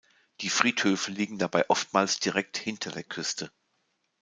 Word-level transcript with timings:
Die 0.39 0.49
Friedhöfe 0.49 1.11
liegen 1.11 1.37
dabei 1.37 1.69
oftmals 1.69 2.19
direkt 2.19 2.57
hinter 2.57 2.91
der 2.91 3.03
Küste. 3.03 3.51